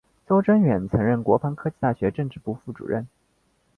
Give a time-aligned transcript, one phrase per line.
[0.25, 3.07] 邹征远曾任国防科技大学政治部副主任。